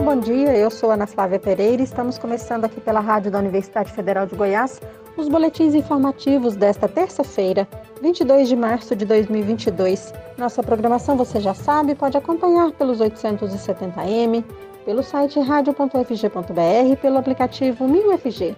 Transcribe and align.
Bom 0.00 0.20
dia. 0.20 0.54
Eu 0.54 0.70
sou 0.70 0.90
Ana 0.90 1.06
Flávia 1.06 1.38
Pereira 1.38 1.80
e 1.80 1.84
estamos 1.84 2.18
começando 2.18 2.66
aqui 2.66 2.80
pela 2.80 3.00
Rádio 3.00 3.30
da 3.30 3.38
Universidade 3.38 3.90
Federal 3.90 4.26
de 4.26 4.36
Goiás 4.36 4.80
os 5.16 5.26
boletins 5.26 5.74
informativos 5.74 6.54
desta 6.54 6.86
terça-feira, 6.86 7.66
22 8.02 8.48
de 8.48 8.54
março 8.54 8.94
de 8.94 9.06
2022. 9.06 10.12
Nossa 10.36 10.62
programação, 10.62 11.16
você 11.16 11.40
já 11.40 11.54
sabe, 11.54 11.94
pode 11.94 12.16
acompanhar 12.16 12.72
pelos 12.72 13.00
870m, 13.00 14.44
pelo 14.84 15.02
site 15.02 15.40
radio.fg.br 15.40 16.92
e 16.92 16.96
pelo 16.96 17.16
aplicativo 17.16 17.88
MinUFG. 17.88 18.54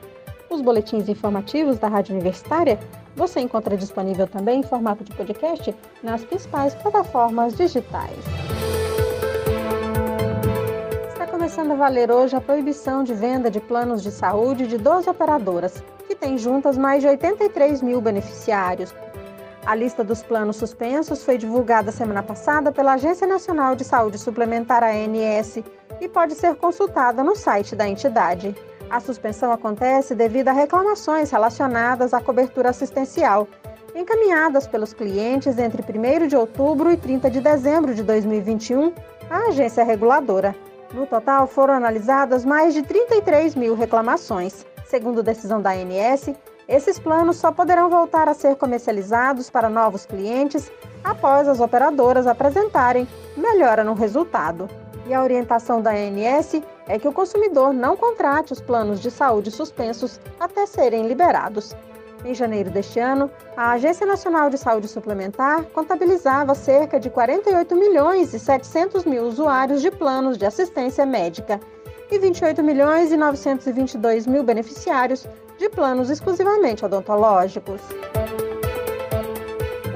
Os 0.51 0.61
boletins 0.61 1.09
informativos 1.09 1.79
da 1.79 1.87
Rádio 1.87 2.15
Universitária 2.15 2.79
você 3.15 3.41
encontra 3.41 3.77
disponível 3.77 4.27
também 4.27 4.61
em 4.61 4.65
formato 4.65 5.05
de 5.05 5.15
podcast 5.15 5.75
nas 6.03 6.25
principais 6.25 6.75
plataformas 6.75 7.57
digitais 7.57 8.58
começando 11.49 11.73
a 11.73 11.77
valer 11.77 12.11
hoje 12.11 12.37
a 12.37 12.43
proibição 12.43 13.03
de 13.03 13.15
venda 13.15 13.51
de 13.51 13.59
planos 13.59 14.03
de 14.03 14.11
saúde 14.11 14.67
de 14.67 14.77
12 14.77 15.09
operadoras, 15.09 15.83
que 16.07 16.15
têm 16.15 16.37
juntas 16.37 16.77
mais 16.77 17.01
de 17.01 17.09
83 17.09 17.81
mil 17.81 18.03
beneficiários. 18.03 18.95
A 19.65 19.75
lista 19.75 20.05
dos 20.05 20.23
planos 20.23 20.57
suspensos 20.57 21.25
foi 21.25 21.39
divulgada 21.39 21.91
semana 21.91 22.23
passada 22.23 22.71
pela 22.71 22.93
Agência 22.93 23.27
Nacional 23.27 23.75
de 23.75 23.83
Saúde 23.83 24.19
Suplementar 24.19 24.83
ANS 24.85 25.65
e 26.03 26.07
pode 26.07 26.35
ser 26.35 26.55
consultada 26.57 27.25
no 27.25 27.35
site 27.35 27.75
da 27.75 27.89
entidade. 27.89 28.55
A 28.91 29.01
suspensão 29.01 29.51
acontece 29.51 30.15
devido 30.15 30.49
a 30.49 30.53
reclamações 30.53 31.31
relacionadas 31.31 32.13
à 32.13 32.21
cobertura 32.21 32.69
assistencial, 32.69 33.49
encaminhadas 33.95 34.67
pelos 34.67 34.93
clientes 34.93 35.57
entre 35.59 35.83
1 35.83 36.27
de 36.27 36.37
outubro 36.37 36.93
e 36.93 36.97
30 36.99 37.31
de 37.31 37.41
dezembro 37.41 37.95
de 37.95 38.03
2021 38.03 38.93
à 39.31 39.49
agência 39.49 39.83
reguladora. 39.83 40.55
No 40.93 41.07
total, 41.07 41.47
foram 41.47 41.75
analisadas 41.75 42.45
mais 42.45 42.73
de 42.73 42.83
33 42.83 43.55
mil 43.55 43.75
reclamações. 43.75 44.65
Segundo 44.87 45.23
decisão 45.23 45.61
da 45.61 45.73
ANS, 45.73 46.31
esses 46.67 46.99
planos 46.99 47.37
só 47.37 47.53
poderão 47.53 47.91
voltar 47.91 48.29
a 48.29 48.35
ser 48.35 48.57
comercializados 48.57 49.51
para 49.51 49.69
novos 49.69 50.07
clientes 50.07 50.71
após 51.05 51.47
as 51.47 51.61
operadoras 51.61 52.27
apresentarem 52.27 53.07
melhora 53.37 53.85
no 53.85 53.93
resultado. 53.93 54.69
E 55.07 55.13
a 55.13 55.23
orientação 55.23 55.83
da 55.83 55.91
ANS 55.91 56.63
é 56.87 56.99
que 56.99 57.09
o 57.09 57.13
consumidor 57.13 57.73
não 57.73 57.97
contrate 57.97 58.53
os 58.53 58.61
planos 58.61 59.01
de 59.01 59.11
saúde 59.11 59.51
suspensos 59.51 60.19
até 60.41 60.67
serem 60.67 61.07
liberados. 61.07 61.75
Em 62.25 62.35
janeiro 62.35 62.71
deste 62.71 62.99
ano, 62.99 63.31
a 63.57 63.71
Agência 63.73 64.05
Nacional 64.05 64.51
de 64.51 64.59
Saúde 64.59 64.89
Suplementar 64.89 65.65
contabilizava 65.67 66.55
cerca 66.55 66.99
de 66.99 67.09
48 67.09 67.77
milhões 67.77 68.35
e 68.35 68.39
700 68.39 69.05
mil 69.05 69.23
usuários 69.23 69.81
de 69.81 69.91
planos 69.91 70.37
de 70.37 70.45
assistência 70.45 71.07
médica 71.07 71.61
e 72.11 72.19
28 72.19 72.63
milhões 72.63 73.13
e 73.13 73.17
922 73.17 74.27
mil 74.27 74.43
beneficiários 74.43 75.27
de 75.59 75.69
planos 75.69 76.11
exclusivamente 76.11 76.85
odontológicos. 76.85 77.81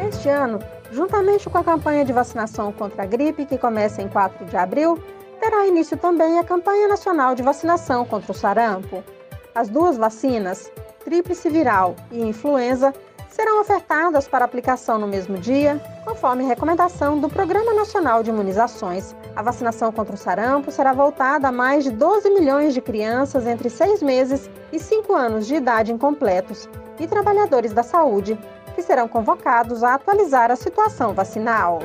Este 0.09 0.29
ano, 0.29 0.61
juntamente 0.93 1.51
com 1.51 1.59
a 1.59 1.65
campanha 1.65 2.05
de 2.05 2.13
vacinação 2.13 2.71
contra 2.71 3.03
a 3.03 3.07
gripe, 3.07 3.47
que 3.47 3.59
começa 3.59 4.01
em 4.01 4.09
4 4.09 4.45
de 4.47 4.57
abril, 4.57 4.99
terá 5.41 5.67
início 5.67 5.97
também 5.97 6.39
a 6.39 6.45
campanha 6.45 6.87
nacional 6.87 7.35
de 7.35 7.43
vacinação 7.43 8.05
contra 8.05 8.31
o 8.31 8.35
sarampo. 8.35 9.03
As 9.55 9.69
duas 9.69 9.97
vacinas, 9.97 10.71
tríplice 11.05 11.49
viral 11.51 11.95
e 12.11 12.23
influenza 12.23 12.95
serão 13.29 13.61
ofertadas 13.61 14.29
para 14.29 14.45
aplicação 14.45 14.99
no 14.99 15.07
mesmo 15.07 15.39
dia, 15.39 15.81
conforme 16.05 16.45
recomendação 16.45 17.19
do 17.19 17.29
Programa 17.29 17.73
Nacional 17.73 18.23
de 18.23 18.31
Imunizações. 18.31 19.17
A 19.35 19.43
vacinação 19.43 19.91
contra 19.91 20.15
o 20.15 20.19
sarampo 20.19 20.71
será 20.71 20.93
voltada 20.93 21.49
a 21.49 21.53
mais 21.53 21.85
de 21.85 21.91
12 21.91 22.29
milhões 22.31 22.75
de 22.75 22.81
crianças 22.81 23.47
entre 23.47 23.71
6 23.71 24.03
meses 24.03 24.51
e 24.71 24.79
5 24.79 25.15
anos 25.15 25.47
de 25.47 25.55
idade 25.55 25.93
incompletos 25.93 26.69
e 27.01 27.07
trabalhadores 27.07 27.73
da 27.73 27.83
saúde, 27.83 28.39
que 28.75 28.83
serão 28.83 29.09
convocados 29.09 29.83
a 29.83 29.95
atualizar 29.95 30.51
a 30.51 30.57
situação 30.57 31.15
vacinal. 31.15 31.81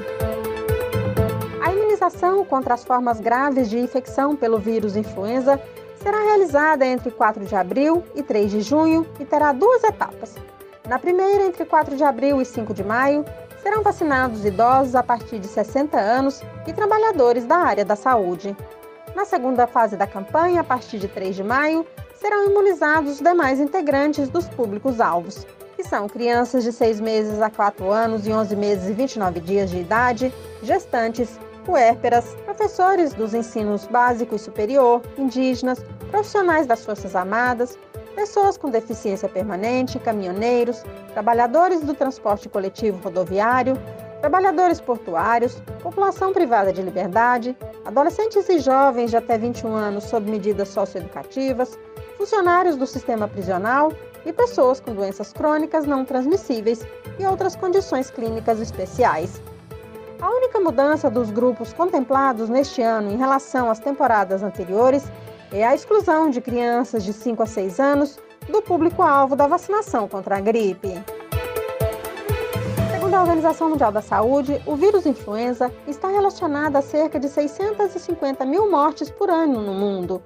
A 1.64 1.72
imunização 1.72 2.44
contra 2.44 2.74
as 2.74 2.84
formas 2.84 3.22
graves 3.22 3.70
de 3.70 3.80
infecção 3.80 4.36
pelo 4.36 4.60
vírus 4.60 4.98
influenza 4.98 5.62
será 6.08 6.24
realizada 6.24 6.86
entre 6.86 7.12
4 7.12 7.44
de 7.44 7.54
abril 7.54 8.02
e 8.16 8.24
3 8.24 8.50
de 8.50 8.62
junho 8.62 9.06
e 9.20 9.26
terá 9.26 9.52
duas 9.52 9.84
etapas. 9.84 10.36
Na 10.88 10.98
primeira, 10.98 11.44
entre 11.44 11.66
4 11.66 11.98
de 11.98 12.04
abril 12.06 12.42
e 12.42 12.46
5 12.46 12.74
de 12.74 12.82
maio, 12.82 13.26
serão 13.62 13.84
vacinados 13.84 14.46
idosos 14.46 14.96
a 14.96 15.04
partir 15.04 15.38
de 15.38 15.48
60 15.48 16.00
anos 16.00 16.42
e 16.66 16.72
trabalhadores 16.72 17.44
da 17.44 17.58
área 17.58 17.84
da 17.84 17.98
saúde. 17.98 18.56
Na 19.14 19.26
segunda 19.26 19.68
fase 19.68 19.98
da 19.98 20.08
campanha, 20.08 20.62
a 20.62 20.64
partir 20.64 20.98
de 20.98 21.10
3 21.10 21.36
de 21.36 21.44
maio, 21.44 21.86
serão 22.16 22.50
imunizados 22.50 23.16
os 23.16 23.20
demais 23.20 23.60
integrantes 23.60 24.30
dos 24.30 24.48
públicos-alvos, 24.48 25.46
que 25.76 25.84
são 25.84 26.08
crianças 26.08 26.64
de 26.64 26.72
6 26.72 27.02
meses 27.02 27.42
a 27.42 27.50
4 27.50 27.92
anos 27.92 28.26
e 28.26 28.32
11 28.32 28.56
meses 28.56 28.90
e 28.90 28.94
29 28.94 29.42
dias 29.42 29.70
de 29.70 29.80
idade, 29.80 30.34
gestantes, 30.64 31.38
puérperas, 31.66 32.34
professores 32.46 33.14
dos 33.14 33.34
ensinos 33.34 33.86
básico 33.88 34.34
e 34.34 34.40
superior, 34.40 35.02
indígenas, 35.18 35.84
profissionais 36.08 36.66
das 36.66 36.84
Forças 36.84 37.16
Armadas, 37.16 37.78
pessoas 38.16 38.58
com 38.58 38.70
deficiência 38.70 39.30
permanente, 39.30 40.00
caminhoneiros, 40.00 40.84
trabalhadores 41.14 41.82
do 41.82 41.94
transporte 41.94 42.50
coletivo 42.50 43.00
rodoviário, 43.04 43.78
trabalhadores 44.22 44.82
portuários, 44.82 45.62
população 45.82 46.34
privada 46.34 46.74
de 46.74 46.82
liberdade, 46.82 47.56
adolescentes 47.86 48.50
e 48.50 48.60
jovens 48.60 49.12
de 49.12 49.18
até 49.18 49.38
21 49.38 49.76
anos 49.76 50.06
sob 50.06 50.30
medidas 50.30 50.70
socioeducativas, 50.70 51.78
funcionários 52.18 52.76
do 52.76 52.88
sistema 52.88 53.28
prisional 53.28 53.94
e 54.26 54.34
pessoas 54.34 54.80
com 54.80 54.94
doenças 54.94 55.32
crônicas 55.32 55.86
não 55.86 56.04
transmissíveis 56.04 56.86
e 57.20 57.26
outras 57.26 57.56
condições 57.56 58.10
clínicas 58.10 58.60
especiais. 58.60 59.40
A 60.20 60.30
única 60.32 60.60
mudança 60.60 61.12
dos 61.12 61.30
grupos 61.30 61.74
contemplados 61.74 62.50
neste 62.50 62.82
ano 62.82 63.12
em 63.12 63.18
relação 63.18 63.70
às 63.70 63.80
temporadas 63.80 64.42
anteriores 64.42 65.04
é 65.52 65.66
a 65.66 65.74
exclusão 65.74 66.30
de 66.30 66.42
crianças 66.42 67.04
de 67.04 67.14
5 67.14 67.44
a 67.44 67.46
6 67.46 67.80
anos 67.80 68.20
do 68.50 68.62
público-alvo 68.62 69.36
da 69.36 69.48
vacinação 69.48 70.08
contra 70.08 70.38
a 70.38 70.40
gripe. 70.40 71.02
Segundo 72.92 73.14
a 73.14 73.22
Organização 73.22 73.70
Mundial 73.70 73.92
da 73.92 74.02
Saúde, 74.02 74.62
o 74.66 74.76
vírus 74.76 75.06
influenza 75.06 75.72
está 75.88 76.10
relacionado 76.10 76.76
a 76.76 76.82
cerca 76.82 77.20
de 77.20 77.30
650 77.30 78.46
mil 78.46 78.70
mortes 78.70 79.10
por 79.10 79.30
ano 79.30 79.62
no 79.62 79.74
mundo. 79.74 80.22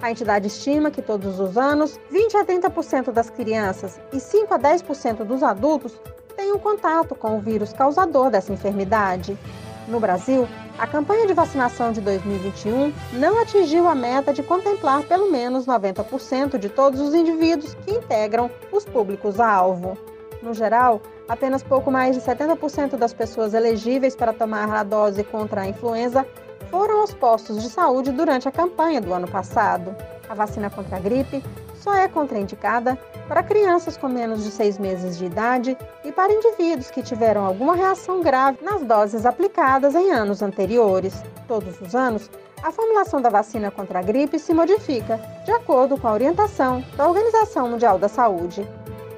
A 0.00 0.10
entidade 0.10 0.48
estima 0.48 0.90
que 0.90 1.02
todos 1.02 1.38
os 1.38 1.56
anos, 1.56 2.00
20 2.10 2.36
a 2.38 2.44
30% 2.44 3.12
das 3.12 3.30
crianças 3.30 4.00
e 4.12 4.18
5 4.18 4.54
a 4.54 4.58
10% 4.58 5.24
dos 5.24 5.42
adultos 5.42 5.92
tenham 6.34 6.58
contato 6.58 7.14
com 7.14 7.36
o 7.36 7.40
vírus 7.40 7.72
causador 7.72 8.30
dessa 8.30 8.52
enfermidade. 8.52 9.38
No 9.88 9.98
Brasil, 9.98 10.48
a 10.78 10.86
campanha 10.86 11.26
de 11.26 11.34
vacinação 11.34 11.92
de 11.92 12.00
2021 12.00 12.92
não 13.14 13.40
atingiu 13.40 13.88
a 13.88 13.94
meta 13.94 14.32
de 14.32 14.42
contemplar 14.42 15.02
pelo 15.02 15.30
menos 15.30 15.66
90% 15.66 16.56
de 16.58 16.68
todos 16.68 17.00
os 17.00 17.14
indivíduos 17.14 17.74
que 17.74 17.90
integram 17.90 18.50
os 18.70 18.84
públicos-alvo. 18.84 19.98
No 20.42 20.54
geral, 20.54 21.00
apenas 21.28 21.62
pouco 21.62 21.90
mais 21.90 22.16
de 22.16 22.22
70% 22.22 22.96
das 22.96 23.12
pessoas 23.12 23.54
elegíveis 23.54 24.16
para 24.16 24.32
tomar 24.32 24.70
a 24.74 24.82
dose 24.82 25.22
contra 25.24 25.62
a 25.62 25.68
influenza 25.68 26.26
foram 26.70 27.00
aos 27.00 27.12
postos 27.12 27.62
de 27.62 27.68
saúde 27.68 28.10
durante 28.12 28.48
a 28.48 28.52
campanha 28.52 29.00
do 29.00 29.12
ano 29.12 29.28
passado. 29.28 29.94
A 30.28 30.34
vacina 30.34 30.70
contra 30.70 30.96
a 30.96 31.00
gripe 31.00 31.42
só 31.82 31.94
é 31.94 32.06
contraindicada 32.06 32.96
para 33.26 33.42
crianças 33.42 33.96
com 33.96 34.08
menos 34.08 34.44
de 34.44 34.52
seis 34.52 34.78
meses 34.78 35.18
de 35.18 35.26
idade 35.26 35.76
e 36.04 36.12
para 36.12 36.32
indivíduos 36.32 36.90
que 36.92 37.02
tiveram 37.02 37.44
alguma 37.44 37.74
reação 37.74 38.20
grave 38.20 38.58
nas 38.62 38.82
doses 38.82 39.26
aplicadas 39.26 39.94
em 39.96 40.12
anos 40.12 40.42
anteriores. 40.42 41.22
Todos 41.48 41.80
os 41.80 41.94
anos, 41.94 42.30
a 42.62 42.70
formulação 42.70 43.20
da 43.20 43.28
vacina 43.28 43.70
contra 43.70 43.98
a 43.98 44.02
gripe 44.02 44.38
se 44.38 44.54
modifica 44.54 45.20
de 45.44 45.50
acordo 45.50 45.98
com 45.98 46.06
a 46.06 46.12
orientação 46.12 46.84
da 46.96 47.08
Organização 47.08 47.68
Mundial 47.68 47.98
da 47.98 48.08
Saúde. 48.08 48.66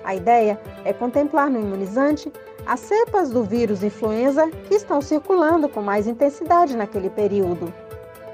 A 0.02 0.14
ideia 0.14 0.58
é 0.86 0.92
contemplar 0.92 1.50
no 1.50 1.60
imunizante 1.60 2.32
as 2.66 2.80
cepas 2.80 3.28
do 3.28 3.44
vírus 3.44 3.82
influenza 3.82 4.48
que 4.66 4.74
estão 4.74 5.02
circulando 5.02 5.68
com 5.68 5.82
mais 5.82 6.06
intensidade 6.06 6.74
naquele 6.74 7.10
período. 7.10 7.72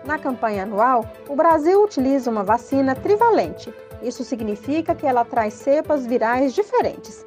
Na 0.05 0.19
campanha 0.19 0.63
anual, 0.63 1.05
o 1.29 1.35
Brasil 1.35 1.83
utiliza 1.83 2.31
uma 2.31 2.45
vacina 2.45 2.95
trivalente, 2.95 3.75
isso 4.03 4.25
significa 4.25 4.95
que 4.95 5.07
ela 5.07 5.25
traz 5.25 5.55
cepas 5.55 6.07
virais 6.07 6.55
diferentes. 6.55 7.25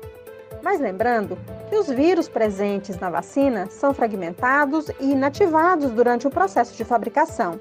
Mas 0.61 0.79
lembrando 0.79 1.37
que 1.69 1.75
os 1.75 1.87
vírus 1.89 2.29
presentes 2.29 2.97
na 2.97 3.09
vacina 3.09 3.67
são 3.69 3.93
fragmentados 3.93 4.89
e 4.99 5.11
inativados 5.11 5.91
durante 5.91 6.25
o 6.25 6.31
processo 6.31 6.75
de 6.75 6.85
fabricação. 6.85 7.59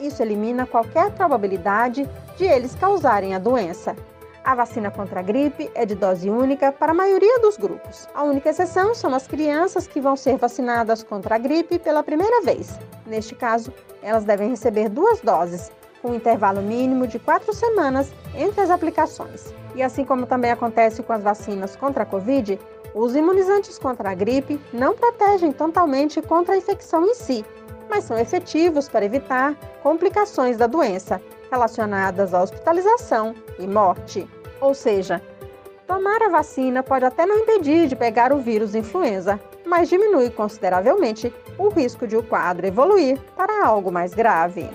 Isso 0.00 0.22
elimina 0.22 0.66
qualquer 0.66 1.10
probabilidade 1.12 2.08
de 2.36 2.44
eles 2.44 2.74
causarem 2.74 3.34
a 3.34 3.38
doença. 3.38 3.94
A 4.44 4.54
vacina 4.54 4.90
contra 4.90 5.20
a 5.20 5.22
gripe 5.22 5.70
é 5.74 5.84
de 5.84 5.94
dose 5.94 6.30
única 6.30 6.72
para 6.72 6.92
a 6.92 6.94
maioria 6.94 7.38
dos 7.40 7.58
grupos. 7.58 8.08
A 8.14 8.22
única 8.22 8.48
exceção 8.48 8.94
são 8.94 9.14
as 9.14 9.26
crianças 9.26 9.86
que 9.86 10.00
vão 10.00 10.16
ser 10.16 10.38
vacinadas 10.38 11.02
contra 11.02 11.34
a 11.34 11.38
gripe 11.38 11.78
pela 11.78 12.02
primeira 12.02 12.40
vez. 12.40 12.78
Neste 13.04 13.34
caso, 13.34 13.70
elas 14.00 14.24
devem 14.24 14.48
receber 14.48 14.88
duas 14.88 15.20
doses, 15.20 15.70
com 16.00 16.10
um 16.10 16.14
intervalo 16.14 16.60
mínimo 16.60 17.06
de 17.06 17.18
quatro 17.18 17.52
semanas 17.52 18.12
entre 18.34 18.60
as 18.60 18.70
aplicações. 18.70 19.52
E 19.74 19.82
assim 19.82 20.04
como 20.04 20.26
também 20.26 20.50
acontece 20.50 21.02
com 21.02 21.12
as 21.12 21.22
vacinas 21.22 21.76
contra 21.76 22.02
a 22.02 22.06
Covid, 22.06 22.58
os 22.94 23.14
imunizantes 23.14 23.78
contra 23.78 24.10
a 24.10 24.14
gripe 24.14 24.60
não 24.72 24.94
protegem 24.94 25.52
totalmente 25.52 26.20
contra 26.22 26.54
a 26.54 26.58
infecção 26.58 27.04
em 27.06 27.14
si, 27.14 27.44
mas 27.88 28.04
são 28.04 28.18
efetivos 28.18 28.88
para 28.88 29.04
evitar 29.04 29.54
complicações 29.82 30.56
da 30.56 30.66
doença 30.66 31.20
relacionadas 31.50 32.34
à 32.34 32.42
hospitalização 32.42 33.34
e 33.58 33.66
morte. 33.66 34.28
Ou 34.60 34.74
seja, 34.74 35.22
tomar 35.86 36.22
a 36.22 36.28
vacina 36.28 36.82
pode 36.82 37.04
até 37.04 37.24
não 37.24 37.38
impedir 37.38 37.86
de 37.86 37.96
pegar 37.96 38.32
o 38.32 38.38
vírus 38.38 38.74
influenza, 38.74 39.40
mas 39.64 39.88
diminui 39.88 40.30
consideravelmente 40.30 41.32
o 41.56 41.68
risco 41.68 42.06
de 42.06 42.16
o 42.16 42.22
quadro 42.22 42.66
evoluir 42.66 43.18
para 43.36 43.66
algo 43.66 43.90
mais 43.90 44.14
grave. 44.14 44.68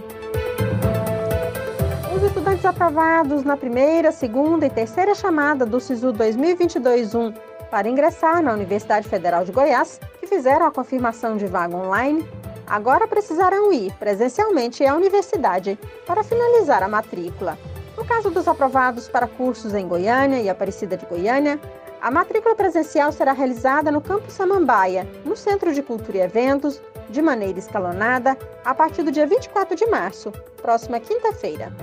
Os 2.15 2.21
estudantes 2.21 2.63
aprovados 2.63 3.43
na 3.43 3.57
primeira, 3.57 4.11
segunda 4.11 4.67
e 4.67 4.69
terceira 4.69 5.15
chamada 5.15 5.65
do 5.65 5.79
SISU 5.79 6.13
2022-1 6.13 7.35
para 7.71 7.89
ingressar 7.89 8.39
na 8.43 8.53
Universidade 8.53 9.09
Federal 9.09 9.43
de 9.43 9.51
Goiás, 9.51 9.99
que 10.19 10.27
fizeram 10.27 10.67
a 10.67 10.71
confirmação 10.71 11.37
de 11.37 11.47
vaga 11.47 11.75
online, 11.75 12.23
agora 12.67 13.07
precisarão 13.07 13.73
ir 13.73 13.91
presencialmente 13.93 14.85
à 14.85 14.95
universidade 14.95 15.77
para 16.05 16.23
finalizar 16.23 16.83
a 16.83 16.87
matrícula. 16.87 17.57
No 17.97 18.05
caso 18.05 18.29
dos 18.29 18.47
aprovados 18.47 19.07
para 19.07 19.27
cursos 19.27 19.73
em 19.73 19.87
Goiânia 19.87 20.39
e 20.39 20.49
Aparecida 20.49 20.95
de 20.95 21.07
Goiânia, 21.07 21.59
a 21.99 22.11
matrícula 22.11 22.53
presencial 22.53 23.11
será 23.11 23.31
realizada 23.31 23.91
no 23.91 24.01
Campus 24.01 24.33
Samambaia, 24.33 25.07
no 25.25 25.35
Centro 25.35 25.73
de 25.73 25.81
Cultura 25.81 26.17
e 26.19 26.21
Eventos, 26.21 26.79
de 27.09 27.21
maneira 27.23 27.57
escalonada, 27.57 28.37
a 28.63 28.75
partir 28.75 29.01
do 29.01 29.11
dia 29.11 29.25
24 29.25 29.75
de 29.75 29.85
março, 29.87 30.31
próxima 30.61 30.99
quinta-feira. 30.99 31.73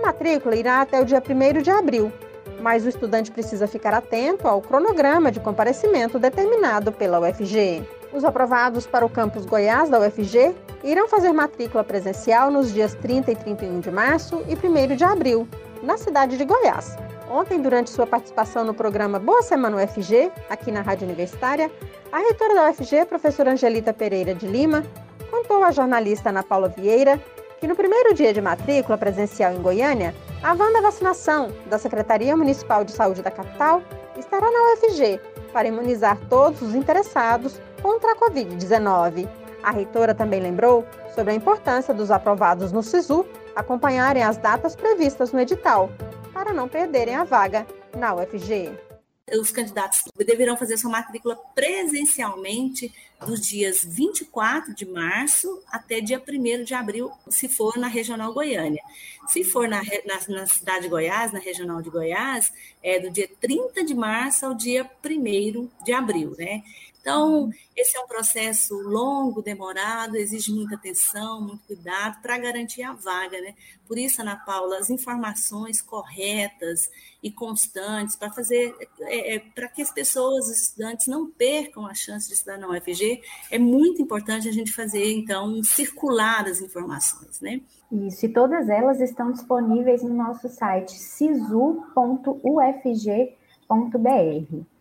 Matrícula 0.00 0.56
irá 0.56 0.80
até 0.80 1.00
o 1.00 1.04
dia 1.04 1.22
1 1.22 1.62
de 1.62 1.70
abril, 1.70 2.12
mas 2.60 2.84
o 2.84 2.88
estudante 2.88 3.30
precisa 3.30 3.66
ficar 3.66 3.94
atento 3.94 4.46
ao 4.46 4.60
cronograma 4.60 5.30
de 5.30 5.40
comparecimento 5.40 6.18
determinado 6.18 6.92
pela 6.92 7.20
UFG. 7.20 7.82
Os 8.12 8.24
aprovados 8.24 8.86
para 8.86 9.06
o 9.06 9.08
campus 9.08 9.46
Goiás 9.46 9.88
da 9.88 10.00
UFG 10.00 10.54
irão 10.82 11.08
fazer 11.08 11.32
matrícula 11.32 11.84
presencial 11.84 12.50
nos 12.50 12.72
dias 12.72 12.94
30 12.94 13.30
e 13.30 13.36
31 13.36 13.80
de 13.80 13.90
março 13.90 14.42
e 14.48 14.54
1 14.54 14.96
de 14.96 15.04
abril, 15.04 15.46
na 15.82 15.96
cidade 15.96 16.36
de 16.36 16.44
Goiás. 16.44 16.96
Ontem, 17.30 17.60
durante 17.60 17.90
sua 17.90 18.06
participação 18.06 18.64
no 18.64 18.74
programa 18.74 19.18
Boa 19.18 19.42
Semana 19.42 19.76
UFG, 19.76 20.32
aqui 20.48 20.72
na 20.72 20.80
Rádio 20.80 21.06
Universitária, 21.06 21.70
a 22.10 22.18
reitora 22.18 22.54
da 22.54 22.70
UFG, 22.70 23.06
professora 23.06 23.52
Angelita 23.52 23.94
Pereira 23.94 24.34
de 24.34 24.48
Lima, 24.48 24.82
contou 25.30 25.62
à 25.62 25.70
jornalista 25.70 26.30
Ana 26.30 26.42
Paula 26.42 26.68
Vieira 26.68 27.20
que 27.60 27.68
no 27.68 27.76
primeiro 27.76 28.14
dia 28.14 28.32
de 28.32 28.40
matrícula 28.40 28.96
presencial 28.96 29.52
em 29.52 29.60
Goiânia, 29.60 30.14
a 30.42 30.54
van 30.54 30.72
da 30.72 30.80
vacinação 30.80 31.52
da 31.66 31.78
Secretaria 31.78 32.34
Municipal 32.34 32.84
de 32.84 32.92
Saúde 32.92 33.20
da 33.20 33.30
capital 33.30 33.82
estará 34.18 34.50
na 34.50 34.72
UFG 34.72 35.20
para 35.52 35.68
imunizar 35.68 36.18
todos 36.30 36.62
os 36.62 36.74
interessados 36.74 37.60
contra 37.82 38.12
a 38.12 38.16
Covid-19. 38.16 39.28
A 39.62 39.70
reitora 39.70 40.14
também 40.14 40.40
lembrou 40.40 40.86
sobre 41.14 41.32
a 41.32 41.36
importância 41.36 41.92
dos 41.92 42.10
aprovados 42.10 42.72
no 42.72 42.82
SISU 42.82 43.26
acompanharem 43.54 44.22
as 44.22 44.38
datas 44.38 44.74
previstas 44.74 45.32
no 45.32 45.40
edital, 45.40 45.90
para 46.32 46.54
não 46.54 46.66
perderem 46.66 47.14
a 47.14 47.24
vaga 47.24 47.66
na 47.94 48.14
UFG 48.14 48.89
os 49.38 49.50
candidatos 49.50 50.02
deverão 50.16 50.56
fazer 50.56 50.76
sua 50.76 50.90
matrícula 50.90 51.36
presencialmente 51.54 52.92
dos 53.26 53.40
dias 53.40 53.84
24 53.84 54.74
de 54.74 54.86
março 54.86 55.62
até 55.70 56.00
dia 56.00 56.22
1 56.26 56.64
de 56.64 56.74
abril, 56.74 57.10
se 57.28 57.48
for 57.48 57.76
na 57.76 57.86
Regional 57.86 58.32
Goiânia. 58.32 58.82
Se 59.28 59.44
for 59.44 59.68
na, 59.68 59.82
na, 59.82 60.20
na, 60.28 60.46
cidade 60.46 60.82
de 60.82 60.88
Goiás, 60.88 61.32
na 61.32 61.38
Regional 61.38 61.82
de 61.82 61.90
Goiás, 61.90 62.52
é 62.82 62.98
do 62.98 63.10
dia 63.10 63.28
30 63.40 63.84
de 63.84 63.94
março 63.94 64.46
ao 64.46 64.54
dia 64.54 64.90
1 65.04 65.68
de 65.84 65.92
abril, 65.92 66.34
né? 66.38 66.62
Então, 67.00 67.50
esse 67.74 67.96
é 67.96 68.00
um 68.00 68.06
processo 68.06 68.74
longo, 68.74 69.40
demorado, 69.40 70.16
exige 70.16 70.52
muita 70.52 70.74
atenção, 70.74 71.40
muito 71.40 71.66
cuidado 71.66 72.20
para 72.20 72.36
garantir 72.36 72.82
a 72.82 72.92
vaga, 72.92 73.40
né? 73.40 73.54
Por 73.88 73.96
isso, 73.98 74.20
Ana 74.20 74.36
Paula, 74.36 74.78
as 74.78 74.90
informações 74.90 75.80
corretas 75.80 76.90
e 77.22 77.30
constantes 77.30 78.16
para 78.16 78.30
fazer, 78.30 78.74
é, 79.00 79.34
é, 79.34 79.38
para 79.38 79.68
que 79.68 79.80
as 79.80 79.90
pessoas, 79.90 80.46
os 80.46 80.60
estudantes, 80.60 81.06
não 81.06 81.30
percam 81.30 81.86
a 81.86 81.94
chance 81.94 82.28
de 82.28 82.34
estudar 82.34 82.58
na 82.58 82.68
UFG, 82.68 83.22
é 83.50 83.58
muito 83.58 84.02
importante 84.02 84.46
a 84.48 84.52
gente 84.52 84.72
fazer, 84.72 85.10
então, 85.12 85.62
circular 85.64 86.46
as 86.46 86.60
informações, 86.60 87.40
né? 87.40 87.62
Isso, 87.90 88.26
e 88.26 88.28
todas 88.28 88.68
elas 88.68 89.00
estão 89.00 89.32
disponíveis 89.32 90.02
no 90.02 90.14
nosso 90.14 90.48
site 90.48 90.92
sisu.ufg.br. 90.92 92.20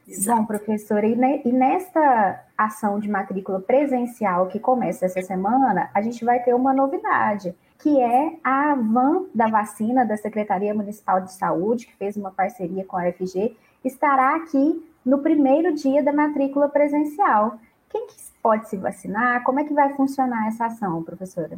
Exato. 0.09 0.39
Bom, 0.39 0.45
professora, 0.45 1.05
e, 1.05 1.15
ne, 1.15 1.41
e 1.45 1.51
nesta 1.51 2.43
ação 2.57 2.99
de 2.99 3.07
matrícula 3.07 3.59
presencial 3.59 4.47
que 4.47 4.59
começa 4.59 5.05
essa 5.05 5.21
semana, 5.21 5.89
a 5.93 6.01
gente 6.01 6.25
vai 6.25 6.41
ter 6.41 6.55
uma 6.55 6.73
novidade, 6.73 7.55
que 7.77 7.99
é 8.01 8.37
a 8.43 8.73
van 8.75 9.25
da 9.33 9.47
vacina 9.47 10.03
da 10.03 10.17
Secretaria 10.17 10.73
Municipal 10.73 11.21
de 11.21 11.31
Saúde, 11.33 11.85
que 11.85 11.95
fez 11.95 12.17
uma 12.17 12.31
parceria 12.31 12.83
com 12.83 12.97
a 12.97 13.07
UFG, 13.07 13.55
estará 13.85 14.35
aqui 14.35 14.83
no 15.05 15.19
primeiro 15.19 15.73
dia 15.73 16.01
da 16.01 16.11
matrícula 16.11 16.67
presencial. 16.67 17.59
Quem 17.89 18.07
que 18.07 18.15
pode 18.41 18.67
se 18.67 18.77
vacinar? 18.77 19.43
Como 19.43 19.59
é 19.59 19.63
que 19.63 19.73
vai 19.73 19.95
funcionar 19.95 20.47
essa 20.47 20.65
ação, 20.65 21.03
professora? 21.03 21.57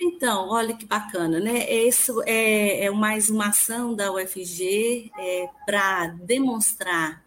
Então, 0.00 0.48
olha 0.48 0.74
que 0.74 0.84
bacana, 0.84 1.38
né? 1.38 1.70
Isso 1.70 2.20
é, 2.26 2.86
é 2.86 2.90
mais 2.90 3.30
uma 3.30 3.48
ação 3.48 3.94
da 3.94 4.12
UFG 4.12 5.12
é, 5.16 5.48
para 5.64 6.08
demonstrar 6.20 7.21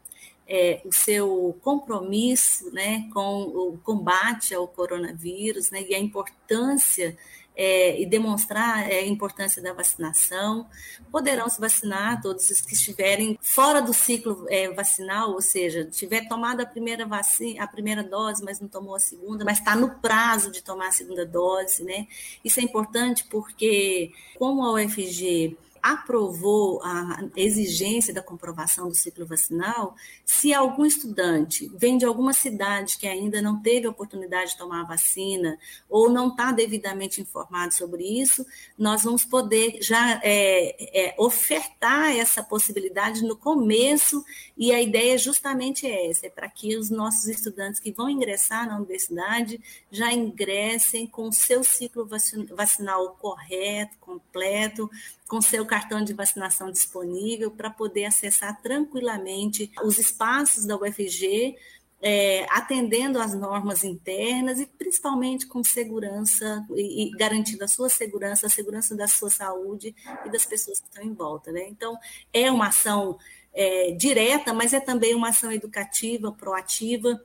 é, 0.48 0.82
o 0.86 0.92
seu 0.92 1.58
compromisso 1.62 2.72
né, 2.72 3.10
com 3.14 3.44
o 3.44 3.80
combate 3.84 4.54
ao 4.54 4.68
coronavírus 4.68 5.72
né, 5.72 5.84
e 5.88 5.96
a 5.96 6.00
importância 6.00 7.18
é, 7.56 8.00
e 8.02 8.06
demonstrar 8.06 8.92
é, 8.92 9.00
a 9.00 9.08
importância 9.08 9.62
da 9.62 9.74
vacinação. 9.74 10.68
Poderão 11.12 11.48
se 11.48 11.60
vacinar 11.60 12.22
todos 12.22 12.50
os 12.50 12.62
que 12.62 12.74
estiverem 12.74 13.40
fora 13.42 13.82
do 13.82 13.94
ciclo 13.94 14.46
é, 14.50 14.70
vacinal, 14.72 15.32
ou 15.32 15.42
seja, 15.42 15.86
tiver 15.86 16.28
tomado 16.28 16.62
a 16.62 16.66
primeira 16.66 17.06
vacina, 17.06 17.64
a 17.64 17.68
primeira 17.68 18.04
dose, 18.04 18.44
mas 18.44 18.60
não 18.60 18.68
tomou 18.68 18.96
a 18.96 19.00
segunda, 19.00 19.46
mas 19.46 19.60
está 19.60 19.76
no 19.76 19.90
prazo 20.00 20.52
de 20.52 20.62
tomar 20.62 20.90
a 20.90 20.92
segunda 20.92 21.26
dose, 21.26 21.84
né? 21.84 22.08
Isso 22.44 22.60
é 22.60 22.64
importante 22.64 23.24
porque, 23.30 24.12
como 24.38 24.64
a 24.64 24.74
UFG 24.74 25.58
aprovou 25.86 26.82
a 26.84 27.20
exigência 27.36 28.12
da 28.12 28.24
comprovação 28.24 28.90
do 28.90 28.96
ciclo 28.96 29.24
vacinal, 29.24 29.96
se 30.26 30.52
algum 30.52 30.84
estudante 30.84 31.72
vem 31.76 31.96
de 31.96 32.06
alguma 32.06 32.34
cidade 32.34 32.98
que 32.98 33.08
ainda 33.08 33.40
não 33.40 33.62
teve 33.62 33.86
a 33.86 33.92
oportunidade 33.92 34.52
de 34.52 34.58
tomar 34.58 34.82
a 34.82 34.86
vacina 34.86 35.60
ou 35.88 36.10
não 36.10 36.30
está 36.30 36.52
devidamente 36.52 37.22
informado 37.22 37.72
sobre 37.72 38.04
isso, 38.04 38.44
nós 38.76 39.04
vamos 39.04 39.26
poder 39.26 39.78
já 39.80 40.20
é, 40.24 41.10
é, 41.10 41.16
ofertar 41.20 42.18
essa 42.18 42.42
possibilidade 42.42 43.22
no 43.22 43.36
começo. 43.36 44.26
E 44.58 44.74
a 44.74 44.82
ideia 44.82 45.14
é 45.14 45.18
justamente 45.20 45.86
essa, 45.86 46.26
é 46.26 46.30
para 46.32 46.50
que 46.50 46.76
os 46.76 46.90
nossos 46.90 47.28
estudantes 47.28 47.80
que 47.80 47.92
vão 47.92 48.10
ingressar 48.10 48.68
na 48.68 48.76
universidade 48.76 49.62
já 49.92 50.12
ingressem 50.12 51.06
com 51.06 51.28
o 51.28 51.34
seu 51.34 51.64
ciclo 51.64 52.10
vacinal 52.56 53.16
correto, 53.22 53.96
completo, 54.00 54.90
com 55.28 55.42
seu 55.42 55.66
cartão 55.76 56.02
de 56.02 56.14
vacinação 56.14 56.72
disponível 56.72 57.52
para 57.52 57.70
poder 57.70 58.06
acessar 58.06 58.62
tranquilamente 58.62 59.70
os 59.84 60.00
espaços 60.00 60.66
da 60.66 60.78
UFG, 60.78 61.58
é, 62.02 62.46
atendendo 62.50 63.20
às 63.20 63.34
normas 63.34 63.84
internas 63.84 64.62
e 64.62 64.66
principalmente 64.66 65.46
com 65.46 65.62
segurança 65.66 66.66
e, 66.72 67.08
e, 67.08 67.12
garantindo 67.18 67.66
a 67.66 67.68
sua 67.68 67.90
segurança, 67.90 68.48
a 68.48 68.50
segurança 68.50 68.96
da 68.96 69.06
sua 69.06 69.30
saúde 69.30 69.94
e 70.26 70.30
das 70.30 70.46
pessoas 70.46 70.80
que 70.80 70.88
estão 70.88 71.04
em 71.04 71.14
volta. 71.14 71.52
Né? 71.52 71.68
Então, 71.68 71.98
é 72.32 72.50
uma 72.50 72.68
ação 72.68 73.18
é, 73.54 73.92
direta, 73.92 74.54
mas 74.54 74.72
é 74.72 74.80
também 74.80 75.14
uma 75.14 75.30
ação 75.30 75.52
educativa, 75.52 76.32
proativa, 76.32 77.22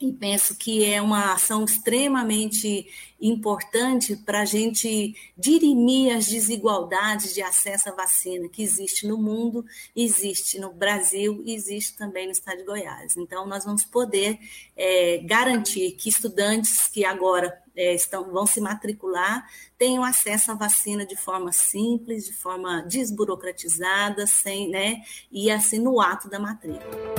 e 0.00 0.12
penso 0.12 0.56
que 0.56 0.84
é 0.84 1.00
uma 1.00 1.32
ação 1.32 1.64
extremamente 1.64 2.86
importante 3.20 4.14
para 4.14 4.42
a 4.42 4.44
gente 4.44 5.14
dirimir 5.36 6.14
as 6.14 6.26
desigualdades 6.26 7.32
de 7.32 7.40
acesso 7.40 7.88
à 7.88 7.92
vacina 7.92 8.48
que 8.48 8.62
existe 8.62 9.06
no 9.06 9.16
mundo, 9.16 9.64
existe 9.94 10.58
no 10.58 10.72
Brasil 10.72 11.42
e 11.44 11.54
existe 11.54 11.96
também 11.96 12.26
no 12.26 12.32
estado 12.32 12.58
de 12.58 12.64
Goiás. 12.64 13.16
Então, 13.16 13.46
nós 13.46 13.64
vamos 13.64 13.84
poder 13.84 14.38
é, 14.76 15.18
garantir 15.24 15.92
que 15.92 16.10
estudantes 16.10 16.88
que 16.88 17.04
agora 17.04 17.58
é, 17.74 17.94
estão, 17.94 18.30
vão 18.30 18.46
se 18.46 18.60
matricular 18.60 19.48
tenham 19.78 20.04
acesso 20.04 20.50
à 20.50 20.54
vacina 20.54 21.06
de 21.06 21.16
forma 21.16 21.52
simples, 21.52 22.26
de 22.26 22.34
forma 22.34 22.82
desburocratizada, 22.82 24.26
sem, 24.26 24.68
né, 24.68 25.02
e 25.30 25.50
assim 25.50 25.78
no 25.78 26.00
ato 26.00 26.28
da 26.28 26.38
matrícula. 26.38 27.15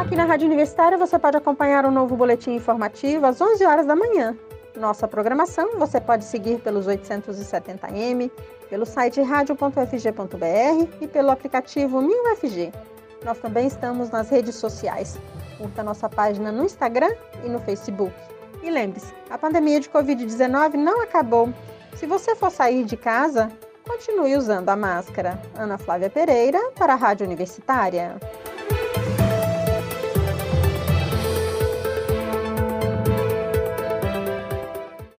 Aqui 0.00 0.16
na 0.16 0.24
Rádio 0.24 0.46
Universitária 0.46 0.96
você 0.96 1.18
pode 1.18 1.36
acompanhar 1.36 1.84
o 1.84 1.90
novo 1.90 2.16
boletim 2.16 2.52
informativo 2.52 3.26
às 3.26 3.38
11 3.38 3.66
horas 3.66 3.86
da 3.86 3.94
manhã. 3.94 4.34
Nossa 4.74 5.06
programação 5.06 5.78
você 5.78 6.00
pode 6.00 6.24
seguir 6.24 6.58
pelos 6.60 6.86
870m, 6.86 8.30
pelo 8.70 8.86
site 8.86 9.20
radio.fg.br 9.20 10.88
e 11.02 11.06
pelo 11.06 11.30
aplicativo 11.30 12.00
1000FG. 12.00 12.72
Nós 13.26 13.38
também 13.40 13.66
estamos 13.66 14.08
nas 14.08 14.30
redes 14.30 14.54
sociais. 14.54 15.20
Curta 15.58 15.82
nossa 15.82 16.08
página 16.08 16.50
no 16.50 16.64
Instagram 16.64 17.12
e 17.44 17.50
no 17.50 17.60
Facebook. 17.60 18.14
E 18.62 18.70
lembre-se, 18.70 19.12
a 19.28 19.36
pandemia 19.36 19.80
de 19.80 19.90
Covid-19 19.90 20.76
não 20.76 21.02
acabou. 21.02 21.52
Se 21.96 22.06
você 22.06 22.34
for 22.34 22.50
sair 22.50 22.84
de 22.84 22.96
casa, 22.96 23.52
continue 23.86 24.34
usando 24.34 24.70
a 24.70 24.76
máscara. 24.76 25.38
Ana 25.54 25.76
Flávia 25.76 26.08
Pereira, 26.08 26.58
para 26.74 26.94
a 26.94 26.96
Rádio 26.96 27.26
Universitária. 27.26 28.18